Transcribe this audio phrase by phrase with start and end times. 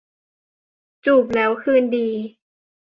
[1.05, 2.09] จูบแล้วคืนดี